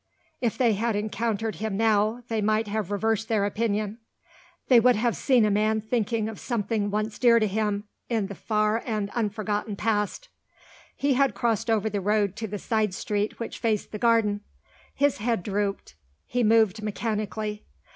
If 0.41 0.57
they 0.57 0.73
had 0.73 0.95
encountered 0.95 1.57
him 1.57 1.77
now, 1.77 2.23
they 2.27 2.41
might 2.41 2.67
have 2.67 2.89
reversed 2.89 3.27
their 3.27 3.45
opinion. 3.45 3.99
They 4.67 4.79
would 4.79 4.95
have 4.95 5.15
seen 5.15 5.45
a 5.45 5.51
man 5.51 5.79
thinking 5.79 6.27
of 6.27 6.39
something 6.39 6.89
once 6.89 7.19
dear 7.19 7.37
to 7.37 7.45
him, 7.45 7.83
in 8.09 8.25
the 8.25 8.33
far 8.33 8.81
and 8.87 9.11
unforgotten 9.11 9.75
past. 9.75 10.27
He 10.95 11.15
crossed 11.35 11.69
over 11.69 11.87
the 11.87 12.01
road 12.01 12.35
to 12.37 12.47
the 12.47 12.57
side 12.57 12.95
street 12.95 13.39
which 13.39 13.59
faced 13.59 13.91
the 13.91 13.99
garden. 13.99 14.41
His 14.95 15.19
head 15.19 15.43
drooped; 15.43 15.93
he 16.25 16.41
moved 16.43 16.81
mechanically. 16.81 17.63